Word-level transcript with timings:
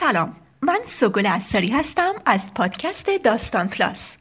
سلام. 0.00 0.36
من 0.60 0.80
سوگل 0.84 1.26
اثری 1.26 1.68
هستم 1.68 2.12
از 2.26 2.54
پادکست 2.54 3.10
داستان 3.24 3.68
کلاس 3.68 4.16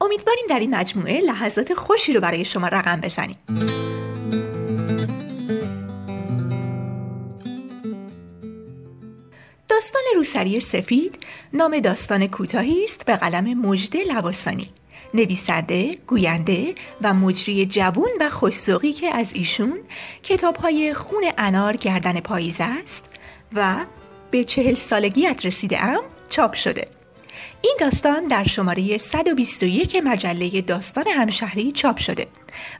امیدواریم 0.00 0.44
در 0.48 0.58
این 0.58 0.74
مجموعه 0.74 1.20
لحظات 1.20 1.74
خوشی 1.74 2.12
رو 2.12 2.20
برای 2.20 2.44
شما 2.44 2.68
رقم 2.68 3.00
بزنیم. 3.00 3.38
داستان 9.68 10.02
روسری 10.16 10.60
سفید 10.60 11.18
نام 11.52 11.80
داستان 11.80 12.26
کوتاهی 12.26 12.84
است 12.84 13.06
به 13.06 13.16
قلم 13.16 13.58
مجده 13.58 14.04
لواسانی. 14.04 14.68
نویسنده، 15.14 15.98
گوینده 16.06 16.74
و 17.02 17.14
مجری 17.14 17.66
جوون 17.66 18.10
و 18.20 18.30
خوشسوقی 18.30 18.92
که 18.92 19.16
از 19.16 19.26
ایشون 19.32 19.80
کتابهای 20.22 20.94
خون 20.94 21.24
انار 21.38 21.76
گردن 21.76 22.20
پاییز 22.20 22.56
است 22.60 23.04
و 23.52 23.76
به 24.34 24.44
چهل 24.44 24.74
سالگیت 24.74 25.46
رسیده 25.46 25.84
ام 25.84 26.00
چاپ 26.28 26.54
شده. 26.54 26.88
این 27.60 27.76
داستان 27.80 28.28
در 28.28 28.44
شماره 28.44 28.98
121 28.98 29.96
مجله 30.04 30.60
داستان 30.60 31.04
همشهری 31.06 31.72
چاپ 31.72 31.98
شده 31.98 32.26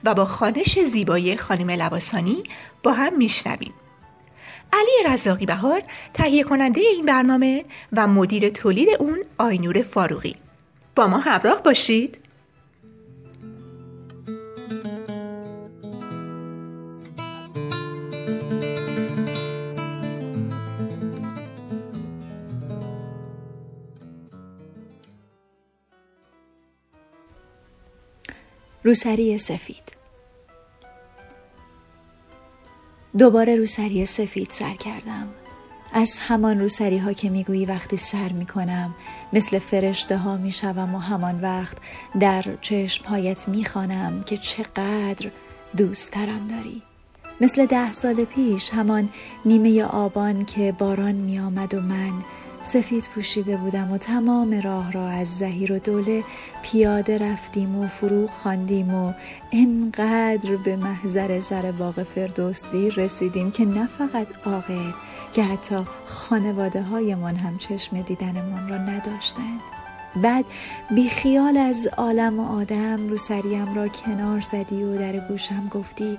و 0.05 0.15
با 0.15 0.25
خانش 0.25 0.79
زیبای 0.79 1.37
خانم 1.37 1.71
لباسانی 1.71 2.43
با 2.83 2.93
هم 2.93 3.17
میشنویم. 3.17 3.75
علی 4.73 5.15
رزاقی 5.15 5.47
بهار 5.47 5.83
تهیه 6.15 6.45
کننده 6.45 6.81
این 6.81 7.07
برنامه 7.07 7.65
و 7.93 8.07
مدیر 8.07 8.49
تولید 8.49 8.89
اون 8.99 9.19
آینور 9.39 9.83
فاروقی. 9.83 10.37
با 10.97 11.07
ما 11.07 11.19
همراه 11.19 11.63
باشید. 11.63 12.19
روسری 28.87 29.39
سفید. 29.39 29.97
دوباره 33.19 33.57
روسری 33.57 34.07
سفید 34.07 34.51
سر 34.51 34.75
کردم. 34.75 35.29
از 35.93 36.19
همان 36.19 36.61
روسری 36.61 36.99
ها 36.99 37.13
که 37.13 37.31
می‌گویی 37.31 37.67
وقتی 37.67 37.97
سر 37.97 38.29
می‌کنم 38.29 38.95
مثل 39.33 39.59
فرشته 39.59 40.17
ها 40.17 40.37
می‌شوم 40.37 40.95
و 40.95 40.99
همان 40.99 41.41
وقت 41.41 41.77
در 42.21 42.45
چشم 42.61 43.05
هایت 43.05 43.49
می‌خوانم 43.49 44.23
که 44.23 44.37
چقدر 44.37 45.31
دوستترم 45.77 46.49
داری. 46.49 46.83
مثل 47.41 47.67
ده 47.67 47.93
سال 47.93 48.25
پیش 48.25 48.71
همان 48.71 49.09
نیمه 49.45 49.83
آبان 49.83 50.45
که 50.45 50.73
باران 50.73 51.15
میآمد 51.15 51.75
و 51.75 51.81
من 51.81 52.13
سفید 52.65 53.09
پوشیده 53.15 53.57
بودم 53.57 53.93
و 53.93 53.99
تمام 53.99 54.61
راه 54.61 54.93
را 54.93 55.09
از 55.09 55.39
زهیر 55.39 55.73
و 55.73 55.79
دوله 55.79 56.25
پیاده 56.63 57.19
رفتیم 57.19 57.79
و 57.79 57.89
فروغ 57.89 58.31
خواندیم 58.31 58.95
و 58.95 59.13
انقدر 59.53 60.57
به 60.57 60.77
محضر 60.77 61.41
سر 61.41 61.73
باغ 61.73 62.03
فردوس 62.03 62.63
دیر 62.73 62.95
رسیدیم 62.95 63.51
که 63.51 63.65
نه 63.65 63.87
فقط 63.87 64.33
عاقل 64.47 64.91
که 65.33 65.43
حتی 65.43 65.77
خانواده 66.07 66.83
هایمان 66.83 67.37
هم 67.37 67.59
چشم 67.59 68.03
دیدنمان 68.03 68.69
را 68.69 68.77
نداشتند. 68.77 69.61
بعد 70.23 70.45
بیخیال 70.95 71.57
از 71.57 71.89
عالم 71.97 72.41
و 72.41 72.47
آدم 72.61 73.09
رو 73.09 73.17
سریم 73.17 73.75
را 73.75 73.89
کنار 73.89 74.41
زدی 74.41 74.83
و 74.83 74.99
در 74.99 75.29
گوشم 75.29 75.69
گفتی 75.69 76.19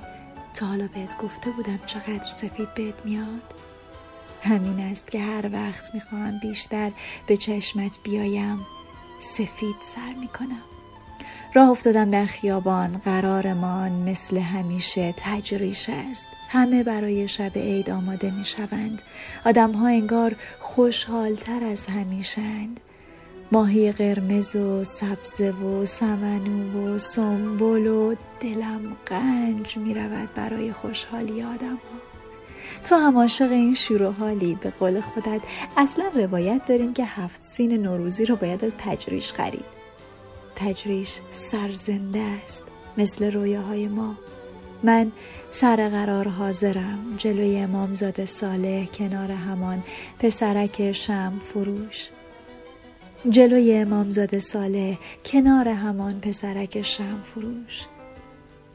تا 0.54 0.66
حالا 0.66 0.90
بهت 0.94 1.18
گفته 1.18 1.50
بودم 1.50 1.80
چقدر 1.86 2.30
سفید 2.30 2.74
بهت 2.74 2.96
میاد؟ 3.06 3.54
همین 4.46 4.80
است 4.80 5.12
که 5.12 5.20
هر 5.20 5.50
وقت 5.54 5.94
می‌خواهم 5.96 6.40
بیشتر 6.40 6.92
به 7.28 7.38
چشمت 7.38 8.00
بیایم 8.04 8.60
سفید 9.20 9.76
سر 9.82 10.14
می‌کنم. 10.20 10.64
راه 11.54 11.70
افتادم 11.70 12.12
در 12.12 12.26
خیابان 12.26 12.98
قرارمان 12.98 13.92
مثل 13.92 14.38
همیشه 14.38 15.14
تجریش 15.18 15.90
است. 15.90 16.28
همه 16.50 16.84
برای 16.84 17.28
شب 17.28 17.52
عید 17.56 17.90
آماده 17.90 18.32
می 18.32 18.46
شوند 18.46 19.02
آدم 19.46 19.72
ها 19.72 19.88
انگار 19.88 20.36
خوشحالتر 20.60 21.64
از 21.64 21.86
همیشند 21.86 22.80
ماهی 23.52 23.92
قرمز 23.92 24.56
و 24.56 24.84
سبز 24.84 25.42
و 25.42 25.86
سمنو 25.86 26.96
و 26.96 26.98
سنبل 26.98 27.88
و 27.88 28.16
دلم 28.40 28.98
قنج 29.06 29.78
می 29.78 29.94
رود 29.94 30.34
برای 30.34 30.74
خوشحالی 30.74 31.44
آدم 31.44 31.76
ها 31.76 32.15
تو 32.84 32.96
هم 32.96 33.18
عاشق 33.18 33.52
این 33.52 33.74
شور 33.74 34.12
حالی 34.12 34.58
به 34.62 34.70
قول 34.70 35.02
خودت 35.02 35.42
اصلا 35.78 36.06
روایت 36.16 36.66
داریم 36.66 36.94
که 36.94 37.06
هفت 37.06 37.42
سین 37.42 37.74
نوروزی 37.74 38.26
رو 38.26 38.36
باید 38.36 38.66
از 38.66 38.76
تجریش 38.78 39.34
خرید. 39.34 39.66
تجریش 40.56 41.20
سرزنده 41.30 42.20
است 42.20 42.64
مثل 42.98 43.32
رویاهای 43.32 43.88
ما. 43.88 44.18
من 44.84 45.12
سر 45.50 45.90
قرار 45.90 46.28
حاضرم 46.28 47.16
جلوی 47.18 47.58
امامزاده 47.58 48.26
صالح 48.26 48.86
کنار 48.86 49.32
همان 49.32 49.84
پسرک 50.20 50.92
شم 50.92 51.42
فروش 51.46 52.10
جلوی 53.30 53.74
امامزاده 53.74 54.40
صالح 54.40 54.98
کنار 55.26 55.68
همان 55.70 56.20
پسرک 56.20 56.82
شم 56.82 57.22
فروش 57.24 57.86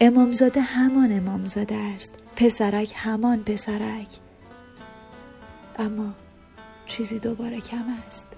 امامزاده 0.02 0.60
همان 0.60 1.12
امامزاده 1.12 1.74
است. 1.74 2.14
پسرک 2.36 2.92
همان 2.94 3.44
پسرک. 3.44 4.08
اما 5.78 6.14
چیزی 6.86 7.18
دوباره 7.18 7.60
کم 7.60 7.84
است. 8.08 8.28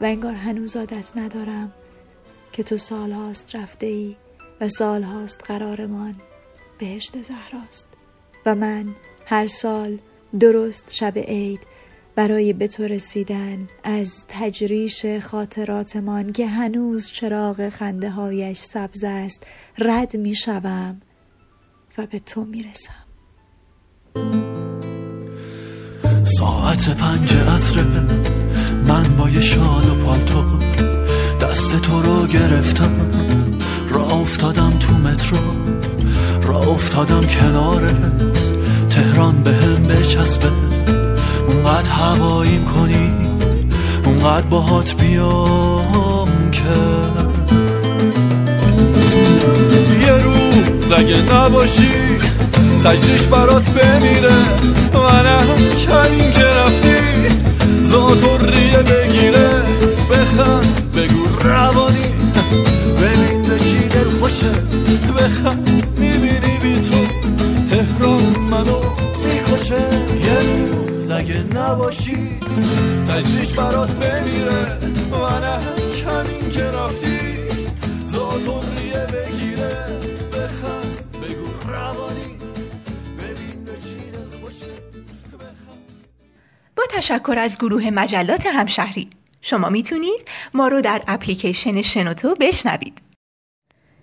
و 0.00 0.04
انگار 0.04 0.34
هنوز 0.34 0.76
عادت 0.76 1.16
ندارم 1.16 1.72
که 2.52 2.62
تو 2.62 2.78
سال 2.78 3.12
هاست 3.12 3.56
رفته 3.56 3.86
ای 3.86 4.16
و 4.60 4.68
سال 4.68 5.02
هاست 5.02 5.44
قرارمان 5.44 6.14
بهشت 6.78 7.22
زهراست. 7.22 7.88
و 8.46 8.54
من 8.54 8.94
هر 9.26 9.46
سال 9.46 9.98
درست 10.40 10.94
شب 10.94 11.18
عید 11.18 11.60
برای 12.18 12.52
به 12.52 12.68
تو 12.68 12.82
رسیدن 12.82 13.68
از 13.84 14.24
تجریش 14.28 15.06
خاطراتمان 15.06 16.32
که 16.32 16.46
هنوز 16.46 17.10
چراغ 17.10 17.68
خنده 17.68 18.10
هایش 18.10 18.58
سبز 18.58 19.04
است 19.04 19.42
رد 19.78 20.16
می 20.16 20.34
شوم 20.34 21.00
و 21.98 22.06
به 22.06 22.18
تو 22.18 22.44
می 22.44 22.62
رسم 22.62 22.94
ساعت 26.38 26.96
پنج 26.96 27.36
عصر 27.36 27.82
من 28.88 29.16
با 29.16 29.30
یه 29.30 29.40
شال 29.40 29.90
و 29.90 29.94
پالتو 29.94 30.44
دست 31.42 31.82
تو 31.82 32.02
رو 32.02 32.26
گرفتم. 32.26 33.10
را 33.88 34.04
افتادم 34.04 34.78
تو 34.78 34.94
مترو 34.94 35.38
را 36.42 36.58
افتادم 36.58 37.26
کنارت 37.26 38.52
تهران 38.88 39.42
به 39.42 39.50
هم 39.50 39.86
بچسبه. 39.86 40.67
اونقدر 41.68 41.90
هواییم 41.90 42.64
کنی 42.64 43.12
اونقدر 44.04 44.46
باهات 44.46 44.94
بیام 44.94 46.50
که. 46.50 46.62
یه 50.06 50.22
روز 50.22 50.92
اگه 50.96 51.16
نباشی 51.34 51.92
تجریش 52.84 53.22
برات 53.22 53.68
بمیره. 53.68 54.36
منم 54.94 55.46
کمین 55.86 56.30
که 56.30 56.44
رفتی 56.44 56.98
و 57.94 58.46
ریه 58.46 58.82
بگیره. 58.82 59.62
بخند 60.10 60.92
بگو 60.96 61.48
روانی. 61.48 62.17
تجریش 73.18 73.52
برات 73.52 73.90
بمیره. 73.90 74.78
منم 75.10 75.74
کمین 75.74 76.50
که 76.50 76.64
رفتی. 76.64 77.18
ریه 78.76 79.06
بگیره. 79.06 79.86
بخند 80.32 81.16
بگو 81.22 81.70
روانی. 81.72 82.38
با 86.76 86.82
تشکر 86.90 87.34
از 87.38 87.58
گروه 87.58 87.90
مجلات 87.90 88.46
همشهری. 88.46 89.10
شما 89.40 89.68
می‌تونید 89.68 90.28
ما 90.54 90.68
رو 90.68 90.80
در 90.80 91.02
اپلیکیشن 91.08 91.82
شنوتو 91.82 92.34
بشنوید. 92.34 93.02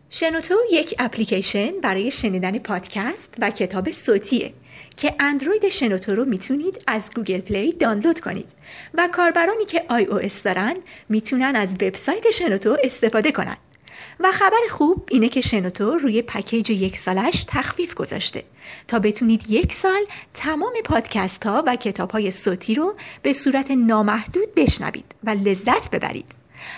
شنوتو 0.10 0.56
یک 0.72 0.96
اپلیکیشن 1.00 1.72
برای 1.84 2.12
شنیدن 2.12 2.60
پادکست 2.60 3.34
و 3.40 3.52
کتاب 3.52 3.92
صوتیه. 3.92 4.54
که 4.98 5.16
اندروید 5.20 5.70
شنوتو 5.70 6.16
رو 6.16 6.26
می‌تونید 6.26 6.82
از 6.88 7.10
گوگل 7.16 7.42
پلی 7.42 7.72
دانلود 7.72 8.20
کنید 8.20 8.48
و 8.94 9.10
کاربرانی 9.12 9.66
که 9.66 9.86
iOS 9.90 10.44
دارن 10.44 10.76
می‌تونن 11.10 11.56
از 11.56 11.70
وبسایت 11.70 12.32
شنوتو 12.32 12.78
استفاده 12.84 13.32
کنند 13.32 13.58
و 14.20 14.32
خبر 14.32 14.58
خوب 14.70 15.08
اینه 15.12 15.30
که 15.30 15.42
شنوتو 15.42 15.98
روی 15.98 16.22
پکیج 16.22 16.70
یک 16.70 16.98
سالش 16.98 17.46
تخفیف 17.48 17.94
گذاشته 17.94 18.44
تا 18.88 19.00
بتونید 19.00 19.50
یک 19.50 19.74
سال 19.74 20.02
تمام 20.34 20.74
پادکست 20.86 21.46
ها 21.46 21.64
و 21.68 21.76
کتاب 21.76 22.12
های 22.12 22.32
صوتی 22.32 22.76
رو 22.76 22.96
به 23.22 23.34
صورت 23.34 23.72
نامحدود 23.72 24.56
بشنوید 24.56 25.16
و 25.24 25.30
لذت 25.30 25.92
ببرید. 25.92 26.26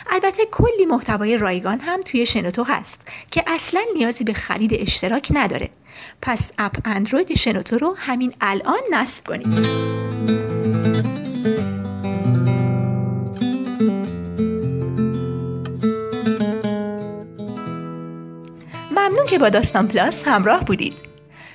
البته 0.09 0.45
کلی 0.51 0.85
محتوای 0.85 1.37
رایگان 1.37 1.79
هم 1.79 1.99
توی 1.99 2.25
شنوتو 2.25 2.63
هست 2.63 3.01
که 3.31 3.43
اصلا 3.47 3.81
نیازی 3.95 4.23
به 4.23 4.33
خرید 4.33 4.73
اشتراک 4.73 5.27
نداره. 5.31 5.69
پس 6.21 6.51
app 6.57 6.77
اندروید 6.85 7.37
شنوتو 7.37 7.77
رو 7.77 7.95
همین 7.97 8.33
الان 8.41 8.79
نصب 8.91 9.27
کنید. 9.27 9.47
ممنون 18.91 19.25
که 19.29 19.39
با 19.39 19.49
داستان 19.49 19.87
پلاس 19.87 20.23
همراه 20.27 20.65
بودید. 20.65 20.93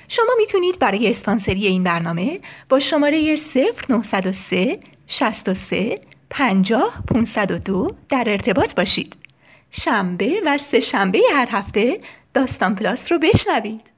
شما 0.07 0.31
می‌تونید 0.37 0.79
برای 0.79 1.09
اسپانسری 1.09 1.67
این 1.67 1.83
برنامه 1.83 2.39
با 2.69 2.79
شماره 2.79 3.35
0903 3.35 4.79
63 5.07 6.01
50 6.29 7.03
502 7.13 7.91
در 8.09 8.23
ارتباط 8.27 8.75
باشید. 8.75 9.15
شنبه 9.71 10.41
و 10.45 10.57
سه 10.57 10.79
شنبه 10.79 11.21
هر 11.33 11.47
هفته 11.51 11.99
داستان 12.33 12.75
پلاس 12.75 13.11
رو 13.11 13.19
بشنوید. 13.19 13.92